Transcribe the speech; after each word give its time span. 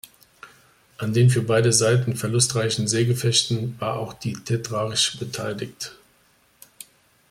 An 0.97 1.13
den 1.13 1.29
für 1.29 1.43
beide 1.43 1.71
Seiten 1.71 2.15
verlustreichen 2.15 2.87
Seegefechten 2.87 3.79
war 3.79 3.97
auch 3.99 4.13
die 4.13 4.33
"Tetrarch" 4.33 5.19
beteiligt. 5.19 5.95